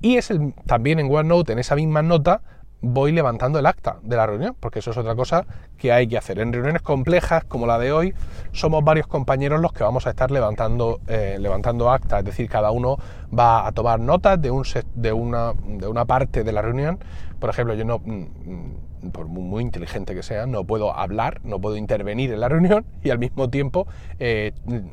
y 0.00 0.16
es 0.16 0.30
el, 0.30 0.54
también 0.64 0.98
en 0.98 1.14
OneNote, 1.14 1.52
en 1.52 1.58
esa 1.58 1.74
misma 1.74 2.00
nota, 2.00 2.40
voy 2.80 3.12
levantando 3.12 3.58
el 3.58 3.66
acta 3.66 3.98
de 4.02 4.16
la 4.16 4.26
reunión, 4.26 4.56
porque 4.58 4.78
eso 4.78 4.90
es 4.90 4.96
otra 4.96 5.14
cosa 5.16 5.44
que 5.76 5.92
hay 5.92 6.06
que 6.06 6.16
hacer. 6.16 6.38
En 6.38 6.52
reuniones 6.52 6.82
complejas 6.82 7.44
como 7.44 7.66
la 7.66 7.78
de 7.78 7.92
hoy, 7.92 8.14
somos 8.52 8.84
varios 8.84 9.06
compañeros 9.06 9.60
los 9.60 9.72
que 9.72 9.82
vamos 9.82 10.06
a 10.06 10.10
estar 10.10 10.30
levantando, 10.30 11.00
eh, 11.08 11.36
levantando 11.40 11.90
acta, 11.90 12.20
es 12.20 12.24
decir, 12.24 12.48
cada 12.48 12.70
uno 12.70 12.96
va 13.36 13.66
a 13.66 13.72
tomar 13.72 14.00
notas 14.00 14.40
de, 14.40 14.50
un, 14.50 14.64
de, 14.94 15.12
una, 15.12 15.52
de 15.66 15.86
una 15.86 16.04
parte 16.04 16.44
de 16.44 16.52
la 16.52 16.62
reunión. 16.62 16.98
Por 17.38 17.50
ejemplo, 17.50 17.74
yo 17.74 17.84
no 17.84 17.98
mm, 17.98 18.87
por 19.12 19.26
muy 19.26 19.62
inteligente 19.62 20.14
que 20.14 20.22
sea, 20.22 20.46
no 20.46 20.64
puedo 20.64 20.96
hablar, 20.96 21.40
no 21.44 21.60
puedo 21.60 21.76
intervenir 21.76 22.32
en 22.32 22.40
la 22.40 22.48
reunión 22.48 22.84
y 23.02 23.10
al 23.10 23.18
mismo 23.18 23.48
tiempo 23.50 23.86
eh, 24.18 24.52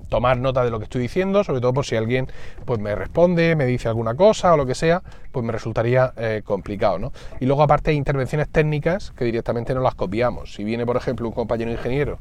tomar 0.09 0.37
nota 0.37 0.63
de 0.63 0.71
lo 0.71 0.79
que 0.79 0.85
estoy 0.85 1.01
diciendo, 1.01 1.43
sobre 1.43 1.61
todo 1.61 1.73
por 1.73 1.85
si 1.85 1.95
alguien 1.95 2.27
pues, 2.65 2.79
me 2.79 2.95
responde, 2.95 3.55
me 3.55 3.65
dice 3.65 3.87
alguna 3.87 4.15
cosa 4.15 4.53
o 4.53 4.57
lo 4.57 4.65
que 4.65 4.75
sea, 4.75 5.01
pues 5.31 5.45
me 5.45 5.51
resultaría 5.51 6.13
eh, 6.17 6.41
complicado. 6.43 6.99
¿no? 6.99 7.11
Y 7.39 7.45
luego 7.45 7.63
aparte 7.63 7.91
hay 7.91 7.97
intervenciones 7.97 8.49
técnicas 8.49 9.11
que 9.11 9.25
directamente 9.25 9.73
no 9.73 9.81
las 9.81 9.95
copiamos. 9.95 10.53
Si 10.53 10.63
viene, 10.63 10.85
por 10.85 10.97
ejemplo, 10.97 11.27
un 11.27 11.33
compañero 11.33 11.71
ingeniero 11.71 12.19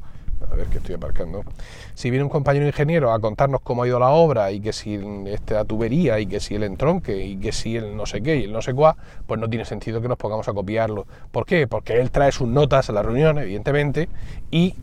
a 0.51 0.55
ver 0.55 0.67
que 0.67 0.79
estoy 0.79 0.95
aparcando. 0.95 1.43
Si 1.95 2.11
viene 2.11 2.25
un 2.25 2.31
compañero 2.31 2.67
ingeniero 2.67 3.13
a 3.13 3.21
contarnos 3.21 3.61
cómo 3.63 3.83
ha 3.83 3.87
ido 3.87 3.99
la 3.99 4.11
obra 4.11 4.51
y 4.53 4.61
que 4.61 4.73
si 4.73 4.99
esta 5.27 5.65
tubería 5.65 6.21
y 6.21 6.27
que 6.27 6.41
si 6.41 6.55
el 6.55 6.63
entronque 6.63 7.25
y 7.25 7.37
que 7.37 7.53
si 7.53 7.77
el 7.77 7.97
no 7.97 8.07
sé 8.07 8.23
qué 8.23 8.37
y 8.37 8.45
el 8.45 8.53
no 8.53 8.63
sé 8.63 8.75
cuá, 8.75 8.97
pues 9.27 9.41
no 9.41 9.49
tiene 9.49 9.65
sentido 9.65 10.01
que 10.01 10.09
nos 10.09 10.19
pongamos 10.19 10.49
a 10.49 10.53
copiarlo. 10.53 11.07
¿Por 11.31 11.47
qué? 11.47 11.67
Porque 11.67 12.01
él 12.01 12.11
trae 12.11 12.33
sus 12.33 12.49
notas 12.49 12.91
a 12.91 12.93
la 12.93 13.03
reunión, 13.03 13.39
evidentemente, 13.39 14.09
y 14.51 14.75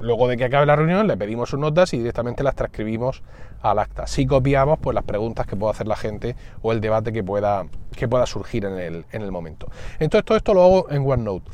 luego 0.00 0.28
de 0.28 0.36
que 0.36 0.44
acabe 0.44 0.66
la 0.66 0.76
reunión 0.76 1.06
le 1.06 1.16
pedimos 1.16 1.50
sus 1.50 1.60
notas 1.60 1.92
y 1.94 1.98
directamente 1.98 2.42
las 2.42 2.54
transcribimos 2.54 3.22
al 3.62 3.78
acta. 3.78 4.06
Si 4.06 4.26
copiamos, 4.26 4.78
pues 4.78 4.94
las 4.94 5.04
preguntas 5.04 5.46
que 5.46 5.56
pueda 5.56 5.72
hacer 5.72 5.86
la 5.86 5.96
gente 5.96 6.36
o 6.62 6.72
el 6.72 6.80
debate 6.80 7.12
que 7.12 7.22
pueda, 7.22 7.66
que 7.94 8.08
pueda 8.08 8.26
surgir 8.26 8.64
en 8.64 8.78
el, 8.78 9.04
en 9.12 9.22
el 9.22 9.30
momento. 9.30 9.68
Entonces 9.98 10.24
todo 10.24 10.36
esto 10.36 10.54
lo 10.54 10.62
hago 10.62 10.90
en 10.90 11.06
OneNote. 11.06 11.50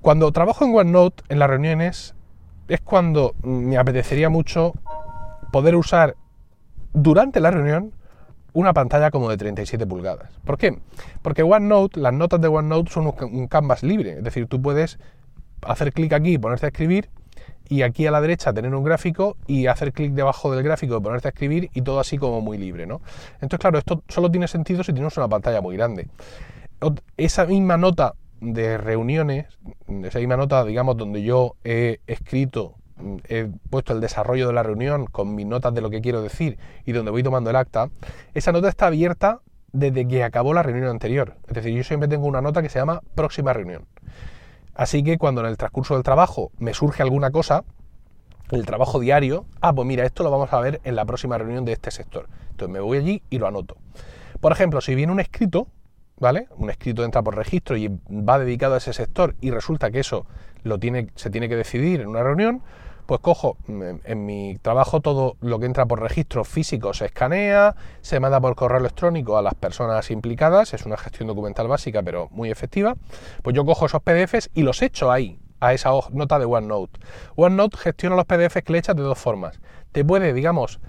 Cuando 0.00 0.32
trabajo 0.32 0.64
en 0.64 0.74
OneNote, 0.74 1.22
en 1.28 1.38
las 1.38 1.48
reuniones, 1.48 2.14
es 2.68 2.80
cuando 2.80 3.34
me 3.42 3.76
apetecería 3.76 4.28
mucho 4.28 4.72
poder 5.50 5.76
usar 5.76 6.16
durante 6.92 7.40
la 7.40 7.50
reunión 7.50 7.92
una 8.54 8.72
pantalla 8.72 9.10
como 9.10 9.30
de 9.30 9.36
37 9.36 9.86
pulgadas. 9.86 10.30
¿Por 10.44 10.58
qué? 10.58 10.78
Porque 11.22 11.42
OneNote, 11.42 12.00
las 12.00 12.12
notas 12.12 12.40
de 12.40 12.48
OneNote 12.48 12.90
son 12.90 13.06
un 13.06 13.48
canvas 13.48 13.82
libre, 13.82 14.18
es 14.18 14.24
decir, 14.24 14.46
tú 14.46 14.60
puedes 14.60 14.98
hacer 15.62 15.92
clic 15.92 16.12
aquí 16.12 16.34
y 16.34 16.38
ponerte 16.38 16.66
a 16.66 16.68
escribir 16.68 17.08
y 17.68 17.82
aquí 17.82 18.06
a 18.06 18.10
la 18.10 18.20
derecha 18.20 18.52
tener 18.52 18.74
un 18.74 18.84
gráfico 18.84 19.36
y 19.46 19.66
hacer 19.66 19.92
clic 19.92 20.12
debajo 20.12 20.54
del 20.54 20.62
gráfico 20.62 20.96
y 20.96 21.00
ponerte 21.00 21.28
a 21.28 21.30
escribir 21.30 21.70
y 21.72 21.82
todo 21.82 22.00
así 22.00 22.18
como 22.18 22.40
muy 22.42 22.58
libre, 22.58 22.86
¿no? 22.86 23.00
Entonces, 23.34 23.58
claro, 23.58 23.78
esto 23.78 24.02
solo 24.08 24.30
tiene 24.30 24.48
sentido 24.48 24.84
si 24.84 24.92
tienes 24.92 25.16
una 25.16 25.28
pantalla 25.28 25.62
muy 25.62 25.76
grande. 25.76 26.08
Esa 27.16 27.46
misma 27.46 27.76
nota 27.78 28.14
de 28.42 28.76
reuniones, 28.76 29.46
esa 30.02 30.18
misma 30.18 30.36
nota, 30.36 30.64
digamos, 30.64 30.96
donde 30.96 31.22
yo 31.22 31.54
he 31.64 32.00
escrito 32.06 32.74
he 33.28 33.50
puesto 33.70 33.92
el 33.92 34.00
desarrollo 34.00 34.46
de 34.46 34.52
la 34.52 34.62
reunión 34.62 35.06
con 35.06 35.34
mis 35.34 35.46
notas 35.46 35.74
de 35.74 35.80
lo 35.80 35.90
que 35.90 36.00
quiero 36.00 36.22
decir 36.22 36.58
y 36.84 36.92
donde 36.92 37.10
voy 37.10 37.22
tomando 37.22 37.50
el 37.50 37.56
acta, 37.56 37.90
esa 38.34 38.52
nota 38.52 38.68
está 38.68 38.86
abierta 38.86 39.40
desde 39.72 40.06
que 40.06 40.22
acabó 40.22 40.54
la 40.54 40.62
reunión 40.62 40.88
anterior. 40.88 41.36
Es 41.48 41.54
decir, 41.54 41.74
yo 41.74 41.82
siempre 41.82 42.08
tengo 42.08 42.26
una 42.26 42.40
nota 42.40 42.62
que 42.62 42.68
se 42.68 42.78
llama 42.78 43.02
próxima 43.14 43.52
reunión. 43.52 43.86
Así 44.74 45.02
que 45.02 45.18
cuando 45.18 45.40
en 45.40 45.48
el 45.48 45.56
transcurso 45.56 45.94
del 45.94 46.02
trabajo 46.02 46.52
me 46.58 46.74
surge 46.74 47.02
alguna 47.02 47.30
cosa, 47.30 47.64
el 48.50 48.66
trabajo 48.66 49.00
diario, 49.00 49.46
ah, 49.60 49.72
pues 49.72 49.86
mira, 49.86 50.04
esto 50.04 50.22
lo 50.22 50.30
vamos 50.30 50.52
a 50.52 50.60
ver 50.60 50.80
en 50.84 50.94
la 50.94 51.04
próxima 51.04 51.38
reunión 51.38 51.64
de 51.64 51.72
este 51.72 51.90
sector. 51.90 52.28
Entonces 52.50 52.72
me 52.72 52.80
voy 52.80 52.98
allí 52.98 53.22
y 53.30 53.38
lo 53.38 53.46
anoto. 53.46 53.76
Por 54.40 54.52
ejemplo, 54.52 54.80
si 54.80 54.94
viene 54.94 55.12
un 55.12 55.20
escrito, 55.20 55.68
¿vale? 56.18 56.48
Un 56.56 56.70
escrito 56.70 57.04
entra 57.04 57.22
por 57.22 57.36
registro 57.36 57.76
y 57.76 57.88
va 58.10 58.38
dedicado 58.38 58.74
a 58.74 58.78
ese 58.78 58.92
sector 58.92 59.34
y 59.40 59.50
resulta 59.50 59.90
que 59.90 60.00
eso 60.00 60.26
lo 60.62 60.78
tiene, 60.78 61.08
se 61.14 61.30
tiene 61.30 61.48
que 61.48 61.56
decidir 61.56 62.00
en 62.00 62.08
una 62.08 62.22
reunión, 62.22 62.62
pues 63.06 63.20
cojo 63.20 63.56
en, 63.68 64.26
mi 64.26 64.58
trabajo 64.62 65.00
todo 65.00 65.36
lo 65.40 65.58
que 65.58 65.66
entra 65.66 65.86
por 65.86 66.00
registro 66.00 66.44
físico 66.44 66.94
se 66.94 67.06
escanea, 67.06 67.74
se 68.00 68.20
manda 68.20 68.40
por 68.40 68.54
correo 68.54 68.78
electrónico 68.78 69.36
a 69.36 69.42
las 69.42 69.54
personas 69.54 70.10
implicadas, 70.10 70.72
es 70.72 70.86
una 70.86 70.96
gestión 70.96 71.26
documental 71.26 71.68
básica 71.68 72.02
pero 72.02 72.28
muy 72.30 72.50
efectiva, 72.50 72.96
pues 73.42 73.56
yo 73.56 73.64
cojo 73.64 73.86
esos 73.86 74.02
PDFs 74.02 74.50
y 74.54 74.62
los 74.62 74.82
echo 74.82 75.10
ahí, 75.10 75.40
a 75.60 75.74
esa 75.74 75.90
nota 76.12 76.38
de 76.38 76.44
OneNote. 76.44 77.00
OneNote 77.36 77.76
gestiona 77.76 78.16
los 78.16 78.26
PDFs 78.26 78.62
que 78.62 78.72
le 78.72 78.78
echas 78.78 78.96
de 78.96 79.02
dos 79.02 79.18
formas. 79.18 79.60
Te 79.92 80.04
puede, 80.04 80.32
digamos, 80.32 80.80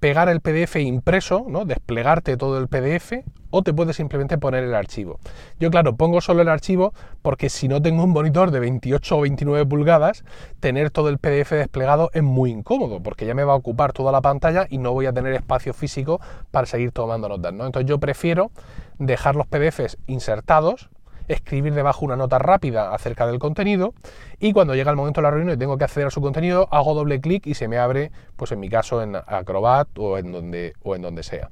pegar 0.00 0.28
el 0.28 0.40
PDF 0.40 0.76
impreso, 0.76 1.44
¿no? 1.48 1.64
desplegarte 1.64 2.36
todo 2.36 2.58
el 2.58 2.68
PDF, 2.68 3.24
o 3.50 3.62
te 3.62 3.72
puedes 3.72 3.96
simplemente 3.96 4.38
poner 4.38 4.64
el 4.64 4.74
archivo. 4.74 5.18
Yo, 5.58 5.70
claro, 5.70 5.96
pongo 5.96 6.20
solo 6.20 6.42
el 6.42 6.48
archivo 6.48 6.92
porque 7.22 7.48
si 7.48 7.68
no 7.68 7.80
tengo 7.80 8.04
un 8.04 8.10
monitor 8.10 8.50
de 8.50 8.60
28 8.60 9.16
o 9.16 9.20
29 9.22 9.66
pulgadas, 9.66 10.24
tener 10.60 10.90
todo 10.90 11.08
el 11.08 11.18
PDF 11.18 11.52
desplegado 11.52 12.10
es 12.12 12.22
muy 12.22 12.50
incómodo, 12.50 13.02
porque 13.02 13.26
ya 13.26 13.34
me 13.34 13.44
va 13.44 13.54
a 13.54 13.56
ocupar 13.56 13.92
toda 13.92 14.12
la 14.12 14.20
pantalla 14.20 14.66
y 14.68 14.78
no 14.78 14.92
voy 14.92 15.06
a 15.06 15.12
tener 15.12 15.32
espacio 15.32 15.72
físico 15.72 16.20
para 16.50 16.66
seguir 16.66 16.92
tomando 16.92 17.28
notas. 17.28 17.52
¿no? 17.54 17.66
Entonces 17.66 17.88
yo 17.88 17.98
prefiero 17.98 18.50
dejar 18.98 19.36
los 19.36 19.46
PDFs 19.46 19.96
insertados 20.06 20.90
escribir 21.28 21.74
debajo 21.74 22.04
una 22.04 22.16
nota 22.16 22.38
rápida 22.38 22.94
acerca 22.94 23.26
del 23.26 23.38
contenido 23.38 23.94
y 24.40 24.52
cuando 24.52 24.74
llega 24.74 24.90
el 24.90 24.96
momento 24.96 25.20
de 25.20 25.22
la 25.22 25.30
reunión 25.30 25.54
y 25.54 25.58
tengo 25.58 25.78
que 25.78 25.84
acceder 25.84 26.08
a 26.08 26.10
su 26.10 26.20
contenido, 26.20 26.68
hago 26.70 26.94
doble 26.94 27.20
clic 27.20 27.46
y 27.46 27.54
se 27.54 27.68
me 27.68 27.78
abre, 27.78 28.10
pues 28.36 28.52
en 28.52 28.60
mi 28.60 28.68
caso 28.68 29.02
en 29.02 29.16
Acrobat 29.16 29.88
o 29.98 30.18
en 30.18 30.32
donde, 30.32 30.74
o 30.82 30.96
en 30.96 31.02
donde 31.02 31.22
sea. 31.22 31.50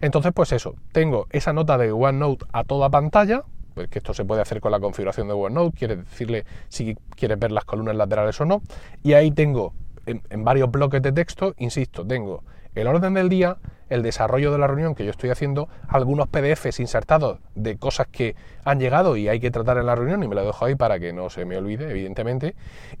Entonces, 0.00 0.32
pues 0.34 0.52
eso, 0.52 0.74
tengo 0.92 1.26
esa 1.30 1.52
nota 1.52 1.78
de 1.78 1.90
OneNote 1.92 2.46
a 2.52 2.64
toda 2.64 2.90
pantalla, 2.90 3.42
pues 3.74 3.88
que 3.88 3.98
esto 3.98 4.14
se 4.14 4.24
puede 4.24 4.42
hacer 4.42 4.60
con 4.60 4.70
la 4.70 4.80
configuración 4.80 5.28
de 5.28 5.34
OneNote, 5.34 5.76
quiere 5.76 5.96
decirle 5.96 6.44
si 6.68 6.94
quieres 7.16 7.38
ver 7.38 7.52
las 7.52 7.64
columnas 7.64 7.96
laterales 7.96 8.40
o 8.40 8.44
no, 8.44 8.62
y 9.02 9.14
ahí 9.14 9.30
tengo 9.30 9.72
en 10.06 10.44
varios 10.44 10.70
bloques 10.70 11.00
de 11.00 11.12
texto, 11.12 11.54
insisto, 11.56 12.06
tengo 12.06 12.42
el 12.74 12.86
orden 12.86 13.14
del 13.14 13.28
día, 13.28 13.56
el 13.88 14.02
desarrollo 14.02 14.50
de 14.52 14.58
la 14.58 14.66
reunión 14.66 14.94
que 14.94 15.04
yo 15.04 15.10
estoy 15.10 15.30
haciendo, 15.30 15.68
algunos 15.88 16.28
PDFs 16.28 16.80
insertados 16.80 17.38
de 17.54 17.76
cosas 17.76 18.06
que 18.08 18.34
han 18.64 18.80
llegado 18.80 19.16
y 19.16 19.28
hay 19.28 19.40
que 19.40 19.50
tratar 19.50 19.78
en 19.78 19.86
la 19.86 19.94
reunión 19.94 20.22
y 20.22 20.28
me 20.28 20.34
lo 20.34 20.44
dejo 20.44 20.64
ahí 20.64 20.74
para 20.74 20.98
que 20.98 21.12
no 21.12 21.30
se 21.30 21.44
me 21.44 21.56
olvide, 21.56 21.90
evidentemente, 21.90 22.54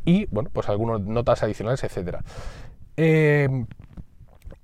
y 0.04 0.26
bueno, 0.26 0.50
pues 0.52 0.68
algunas 0.68 1.00
notas 1.00 1.42
adicionales, 1.42 1.82
etcétera. 1.82 2.22
Eh, 2.96 3.48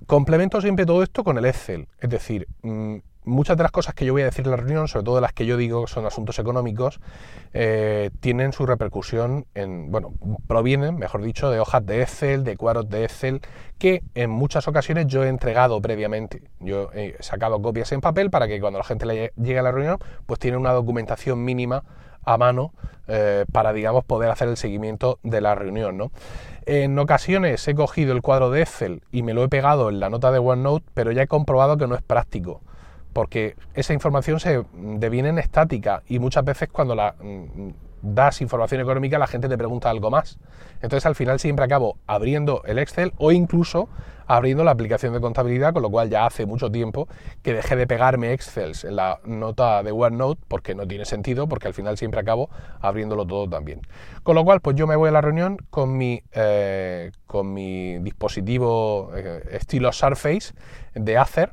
complemento 0.07 0.61
siempre 0.61 0.87
todo 0.87 1.03
esto 1.03 1.25
con 1.25 1.39
el 1.39 1.45
Excel, 1.45 1.89
es 1.99 2.11
decir, 2.11 2.47
mm, 2.63 2.97
muchas 3.25 3.57
de 3.57 3.63
las 3.63 3.73
cosas 3.73 3.95
que 3.95 4.05
yo 4.05 4.13
voy 4.13 4.23
a 4.23 4.27
decir 4.27 4.45
en 4.45 4.51
la 4.51 4.57
reunión, 4.57 4.89
sobre 4.89 5.05
todo 5.05 5.21
las 5.21 5.33
que 5.33 5.47
yo 5.47 5.57
digo 5.57 5.87
son 5.87 6.07
asuntos 6.07 6.39
económicos, 6.39 7.01
eh, 7.53 8.11
tienen 8.21 8.53
su 8.53 8.67
repercusión 8.67 9.47
en, 9.55 9.91
bueno, 9.91 10.13
provienen, 10.47 10.97
mejor 10.97 11.23
dicho, 11.23 11.51
de 11.51 11.61
hojas 11.61 11.85
de 11.85 12.03
Excel, 12.03 12.45
de 12.45 12.57
cuadros 12.57 12.89
de 12.89 13.05
Excel, 13.05 13.41
que 13.79 14.03
en 14.15 14.31
muchas 14.31 14.69
ocasiones 14.69 15.07
yo 15.07 15.25
he 15.25 15.29
entregado 15.29 15.81
previamente. 15.81 16.43
Yo 16.61 16.91
he 16.93 17.17
sacado 17.21 17.61
copias 17.61 17.93
en 17.93 18.01
papel 18.01 18.31
para 18.31 18.49
que 18.49 18.61
cuando 18.61 18.79
la 18.79 18.85
gente 18.85 19.33
llegue 19.37 19.59
a 19.59 19.63
la 19.63 19.73
reunión, 19.73 19.99
pues 20.27 20.41
tiene 20.41 20.57
una 20.57 20.73
documentación 20.73 21.45
mínima 21.45 21.85
a 22.23 22.37
mano 22.37 22.73
eh, 23.09 23.45
para, 23.51 23.73
digamos, 23.73 24.05
poder 24.05 24.31
hacer 24.31 24.49
el 24.49 24.57
seguimiento 24.57 25.19
de 25.23 25.41
la 25.41 25.55
reunión. 25.55 26.11
En 26.67 26.99
ocasiones 26.99 27.67
he 27.67 27.75
cogido 27.75 28.13
el 28.13 28.23
cuadro 28.23 28.51
de 28.51 28.63
Excel 28.63 29.03
y 29.11 29.23
me 29.23 29.35
lo 29.35 29.43
he 29.43 29.49
pegado 29.49 29.89
en 29.89 29.99
la 29.99 30.11
nota 30.11 30.31
de 30.31 30.39
OneNote, 30.39 30.87
pero 30.95 31.11
ya 31.11 31.23
he 31.23 31.27
comprobado 31.27 31.77
que 31.79 31.87
no 31.87 31.95
es 31.95 32.03
práctico 32.03 32.61
porque 33.13 33.57
esa 33.75 33.93
información 33.93 34.41
se 34.41 34.65
deviene 34.73 35.31
en 35.31 35.39
estática 35.39 36.03
y 36.07 36.19
muchas 36.19 36.45
veces 36.45 36.69
cuando 36.71 36.95
la 36.95 37.15
mm, 37.21 37.71
das 38.03 38.41
información 38.41 38.81
económica 38.81 39.19
la 39.19 39.27
gente 39.27 39.49
te 39.49 39.59
pregunta 39.59 39.91
algo 39.91 40.11
más. 40.11 40.39
Entonces 40.83 41.07
al 41.07 41.15
final 41.15 41.39
siempre 41.39 41.65
acabo 41.65 41.99
abriendo 42.07 42.63
el 42.65 42.79
Excel 42.79 43.13
o 43.19 43.33
incluso 43.33 43.89
abriendo 44.27 44.63
la 44.63 44.71
aplicación 44.71 45.13
de 45.13 45.21
contabilidad, 45.21 45.73
con 45.73 45.83
lo 45.83 45.91
cual 45.91 46.09
ya 46.09 46.25
hace 46.25 46.47
mucho 46.47 46.71
tiempo 46.71 47.09
que 47.43 47.53
dejé 47.53 47.75
de 47.75 47.87
pegarme 47.87 48.33
Excel 48.33 48.73
en 48.85 48.97
la 48.97 49.19
nota 49.25 49.83
de 49.83 49.91
OneNote 49.91 50.41
porque 50.47 50.75
no 50.75 50.87
tiene 50.87 51.05
sentido, 51.05 51.49
porque 51.49 51.67
al 51.67 51.75
final 51.75 51.99
siempre 51.99 52.21
acabo 52.21 52.49
abriéndolo 52.81 53.27
todo 53.27 53.49
también. 53.49 53.81
Con 54.23 54.37
lo 54.37 54.45
cual 54.45 54.61
pues 54.61 54.77
yo 54.77 54.87
me 54.87 54.95
voy 54.95 55.09
a 55.09 55.13
la 55.13 55.21
reunión 55.21 55.59
con 55.71 55.97
mi, 55.97 56.23
eh, 56.33 57.11
con 57.27 57.53
mi 57.53 57.99
dispositivo 57.99 59.11
eh, 59.17 59.43
estilo 59.51 59.93
Surface 59.93 60.55
de 60.95 61.19
Acer, 61.19 61.53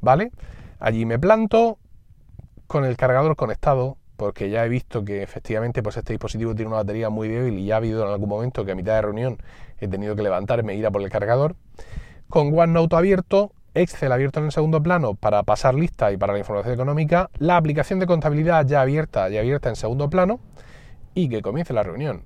¿vale? 0.00 0.30
Allí 0.80 1.04
me 1.06 1.18
planto 1.18 1.78
con 2.68 2.84
el 2.84 2.96
cargador 2.96 3.34
conectado, 3.34 3.96
porque 4.16 4.48
ya 4.48 4.64
he 4.64 4.68
visto 4.68 5.04
que 5.04 5.22
efectivamente 5.22 5.82
pues 5.82 5.96
este 5.96 6.12
dispositivo 6.12 6.54
tiene 6.54 6.68
una 6.68 6.78
batería 6.78 7.10
muy 7.10 7.26
débil 7.26 7.58
y 7.58 7.66
ya 7.66 7.74
ha 7.74 7.76
habido 7.78 8.04
en 8.04 8.12
algún 8.12 8.28
momento 8.28 8.64
que 8.64 8.72
a 8.72 8.74
mitad 8.76 8.94
de 8.94 9.02
reunión 9.02 9.38
he 9.80 9.88
tenido 9.88 10.14
que 10.14 10.22
levantarme 10.22 10.74
e 10.74 10.76
ir 10.76 10.86
a 10.86 10.92
por 10.92 11.02
el 11.02 11.10
cargador. 11.10 11.56
Con 12.28 12.56
OneNote 12.56 12.94
abierto, 12.94 13.52
Excel 13.74 14.12
abierto 14.12 14.38
en 14.38 14.46
el 14.46 14.52
segundo 14.52 14.80
plano 14.80 15.14
para 15.14 15.42
pasar 15.42 15.74
lista 15.74 16.12
y 16.12 16.16
para 16.16 16.32
la 16.32 16.38
información 16.38 16.74
económica, 16.74 17.28
la 17.38 17.56
aplicación 17.56 17.98
de 17.98 18.06
contabilidad 18.06 18.64
ya 18.64 18.80
abierta 18.80 19.28
y 19.30 19.36
abierta 19.36 19.68
en 19.68 19.76
segundo 19.76 20.08
plano 20.08 20.38
y 21.14 21.28
que 21.28 21.42
comience 21.42 21.72
la 21.72 21.82
reunión. 21.82 22.22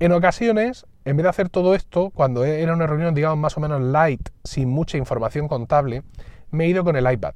En 0.00 0.12
ocasiones, 0.12 0.84
en 1.06 1.16
vez 1.16 1.24
de 1.24 1.30
hacer 1.30 1.48
todo 1.48 1.74
esto, 1.74 2.10
cuando 2.10 2.44
era 2.44 2.74
una 2.74 2.86
reunión 2.86 3.14
digamos 3.14 3.38
más 3.38 3.56
o 3.56 3.60
menos 3.60 3.80
light, 3.80 4.28
sin 4.44 4.68
mucha 4.68 4.98
información 4.98 5.48
contable, 5.48 6.02
me 6.50 6.64
he 6.64 6.68
ido 6.68 6.84
con 6.84 6.96
el 6.96 7.10
iPad 7.10 7.34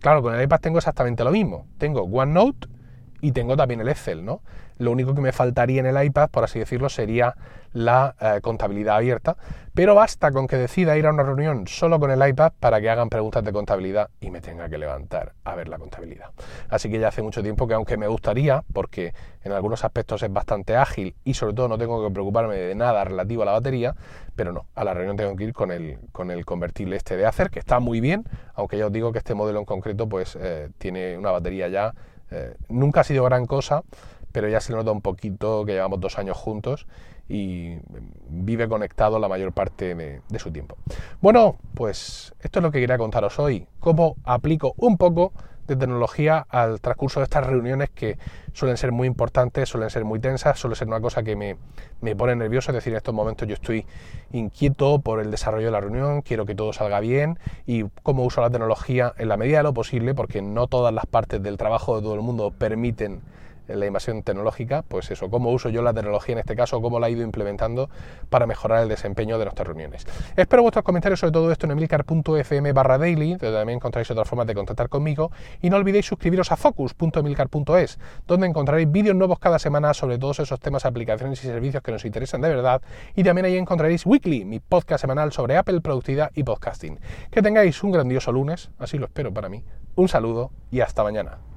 claro, 0.00 0.22
con 0.22 0.34
el 0.34 0.42
iPad 0.42 0.60
tengo 0.60 0.78
exactamente 0.78 1.24
lo 1.24 1.30
mismo. 1.30 1.66
Tengo 1.78 2.02
OneNote 2.02 2.68
y 3.20 3.32
tengo 3.32 3.56
también 3.56 3.80
el 3.80 3.88
Excel, 3.88 4.24
¿no? 4.24 4.42
Lo 4.82 4.90
único 4.90 5.14
que 5.14 5.20
me 5.20 5.32
faltaría 5.32 5.80
en 5.80 5.86
el 5.86 6.04
iPad, 6.04 6.28
por 6.30 6.42
así 6.42 6.58
decirlo, 6.58 6.88
sería 6.88 7.36
la 7.72 8.14
eh, 8.20 8.40
contabilidad 8.42 8.96
abierta, 8.96 9.36
pero 9.74 9.94
basta 9.94 10.30
con 10.32 10.46
que 10.46 10.56
decida 10.56 10.96
ir 10.98 11.06
a 11.06 11.10
una 11.10 11.22
reunión 11.22 11.66
solo 11.66 11.98
con 11.98 12.10
el 12.10 12.28
iPad 12.28 12.52
para 12.58 12.80
que 12.80 12.90
hagan 12.90 13.08
preguntas 13.08 13.44
de 13.44 13.52
contabilidad 13.52 14.10
y 14.20 14.30
me 14.30 14.40
tenga 14.40 14.68
que 14.68 14.76
levantar 14.76 15.32
a 15.44 15.54
ver 15.54 15.68
la 15.68 15.78
contabilidad. 15.78 16.30
Así 16.68 16.90
que 16.90 16.98
ya 16.98 17.08
hace 17.08 17.22
mucho 17.22 17.42
tiempo 17.42 17.66
que 17.66 17.74
aunque 17.74 17.96
me 17.96 18.08
gustaría, 18.08 18.64
porque 18.72 19.14
en 19.44 19.52
algunos 19.52 19.84
aspectos 19.84 20.22
es 20.22 20.32
bastante 20.32 20.76
ágil 20.76 21.14
y 21.24 21.34
sobre 21.34 21.54
todo 21.54 21.68
no 21.68 21.78
tengo 21.78 22.06
que 22.06 22.12
preocuparme 22.12 22.56
de 22.56 22.74
nada 22.74 23.04
relativo 23.04 23.42
a 23.42 23.46
la 23.46 23.52
batería, 23.52 23.94
pero 24.34 24.52
no, 24.52 24.66
a 24.74 24.84
la 24.84 24.94
reunión 24.94 25.16
tengo 25.16 25.36
que 25.36 25.44
ir 25.44 25.52
con 25.52 25.70
el, 25.70 25.98
con 26.10 26.30
el 26.30 26.44
convertible 26.44 26.96
este 26.96 27.16
de 27.16 27.24
Acer, 27.24 27.50
que 27.50 27.58
está 27.58 27.80
muy 27.80 28.00
bien, 28.00 28.24
aunque 28.54 28.76
ya 28.78 28.86
os 28.86 28.92
digo 28.92 29.12
que 29.12 29.18
este 29.18 29.34
modelo 29.34 29.60
en 29.60 29.64
concreto 29.64 30.08
pues 30.08 30.36
eh, 30.40 30.70
tiene 30.78 31.16
una 31.16 31.30
batería 31.30 31.68
ya, 31.68 31.94
eh, 32.30 32.54
nunca 32.68 33.00
ha 33.00 33.04
sido 33.04 33.24
gran 33.24 33.46
cosa, 33.46 33.82
pero 34.32 34.48
ya 34.48 34.60
se 34.60 34.72
nota 34.72 34.90
un 34.90 35.00
poquito 35.00 35.64
que 35.64 35.72
llevamos 35.72 36.00
dos 36.00 36.18
años 36.18 36.36
juntos 36.36 36.86
y 37.28 37.76
vive 38.28 38.68
conectado 38.68 39.18
la 39.18 39.28
mayor 39.28 39.52
parte 39.52 39.94
de, 39.94 40.38
su 40.38 40.50
tiempo. 40.50 40.76
Bueno, 41.20 41.56
pues 41.74 42.34
esto 42.40 42.58
es 42.58 42.62
lo 42.62 42.70
que 42.70 42.80
quería 42.80 42.98
contaros 42.98 43.38
hoy, 43.38 43.66
cómo 43.80 44.16
aplico 44.24 44.74
un 44.76 44.98
poco 44.98 45.32
de 45.66 45.76
tecnología 45.76 46.44
al 46.48 46.80
transcurso 46.80 47.20
de 47.20 47.24
estas 47.24 47.46
reuniones 47.46 47.88
que 47.90 48.18
suelen 48.52 48.76
ser 48.76 48.90
muy 48.90 49.06
importantes, 49.06 49.68
suelen 49.68 49.90
ser 49.90 50.04
muy 50.04 50.18
tensas, 50.18 50.58
suele 50.58 50.74
ser 50.74 50.88
una 50.88 51.00
cosa 51.00 51.22
que 51.22 51.36
me, 51.36 51.56
me, 52.00 52.16
pone 52.16 52.34
nervioso, 52.34 52.72
es 52.72 52.74
decir, 52.74 52.92
en 52.92 52.96
estos 52.96 53.14
momentos 53.14 53.46
yo 53.46 53.54
estoy 53.54 53.86
inquieto 54.32 55.00
por 55.00 55.20
el 55.20 55.30
desarrollo 55.30 55.66
de 55.66 55.72
la 55.72 55.80
reunión, 55.80 56.22
quiero 56.22 56.46
que 56.46 56.56
todo 56.56 56.72
salga 56.72 56.98
bien 56.98 57.38
y 57.64 57.84
cómo 58.02 58.24
uso 58.24 58.40
la 58.40 58.50
tecnología 58.50 59.14
en 59.16 59.28
la 59.28 59.36
medida 59.36 59.58
de 59.58 59.62
lo 59.62 59.72
posible, 59.72 60.14
porque 60.14 60.42
no 60.42 60.66
todas 60.66 60.92
las 60.92 61.06
partes 61.06 61.40
del 61.42 61.56
trabajo 61.56 61.96
de 61.96 62.02
todo 62.02 62.14
el 62.14 62.22
mundo 62.22 62.50
permiten 62.50 63.22
la 63.68 63.86
invasión 63.86 64.22
tecnológica, 64.22 64.82
pues 64.82 65.10
eso, 65.10 65.30
cómo 65.30 65.50
uso 65.50 65.68
yo 65.68 65.82
la 65.82 65.92
tecnología 65.92 66.34
en 66.34 66.38
este 66.40 66.56
caso, 66.56 66.80
cómo 66.80 67.00
la 67.00 67.08
he 67.08 67.12
ido 67.12 67.22
implementando 67.22 67.90
para 68.30 68.46
mejorar 68.46 68.82
el 68.82 68.88
desempeño 68.88 69.38
de 69.38 69.44
nuestras 69.44 69.66
reuniones. 69.66 70.06
Espero 70.36 70.62
vuestros 70.62 70.84
comentarios 70.84 71.20
sobre 71.20 71.32
todo 71.32 71.50
esto 71.50 71.66
en 71.66 71.72
emilcar.fm 71.72 72.72
barra 72.72 72.98
daily, 72.98 73.30
donde 73.30 73.56
también 73.56 73.76
encontráis 73.76 74.10
otras 74.10 74.28
formas 74.28 74.46
de 74.46 74.54
contactar 74.54 74.88
conmigo, 74.88 75.30
y 75.60 75.70
no 75.70 75.76
olvidéis 75.76 76.06
suscribiros 76.06 76.52
a 76.52 76.56
focus.emilcar.es, 76.56 77.98
donde 78.26 78.46
encontraréis 78.46 78.90
vídeos 78.90 79.16
nuevos 79.16 79.38
cada 79.38 79.58
semana 79.58 79.94
sobre 79.94 80.18
todos 80.18 80.40
esos 80.40 80.60
temas, 80.60 80.84
aplicaciones 80.84 81.42
y 81.44 81.46
servicios 81.46 81.82
que 81.82 81.92
nos 81.92 82.04
interesan 82.04 82.40
de 82.40 82.48
verdad, 82.48 82.82
y 83.14 83.24
también 83.24 83.46
ahí 83.46 83.56
encontraréis 83.56 84.06
Weekly, 84.06 84.44
mi 84.44 84.60
podcast 84.60 85.00
semanal 85.00 85.32
sobre 85.32 85.56
Apple, 85.56 85.80
productividad 85.80 86.30
y 86.34 86.42
podcasting. 86.42 86.98
Que 87.30 87.42
tengáis 87.42 87.82
un 87.82 87.92
grandioso 87.92 88.32
lunes, 88.32 88.70
así 88.78 88.98
lo 88.98 89.06
espero 89.06 89.32
para 89.32 89.48
mí. 89.48 89.64
Un 89.94 90.08
saludo 90.08 90.50
y 90.70 90.80
hasta 90.80 91.02
mañana. 91.02 91.51